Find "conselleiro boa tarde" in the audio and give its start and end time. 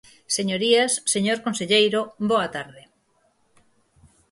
1.45-2.83